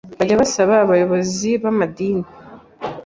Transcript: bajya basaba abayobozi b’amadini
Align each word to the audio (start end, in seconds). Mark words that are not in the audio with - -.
bajya 0.19 0.35
basaba 0.41 0.73
abayobozi 0.83 1.49
b’amadini 1.61 2.25